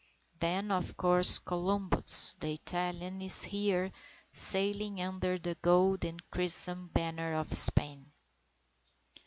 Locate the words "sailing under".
4.33-5.37